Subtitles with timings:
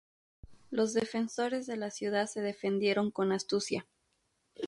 [0.71, 3.87] Los defensores de la ciudad se defendieron con astucia.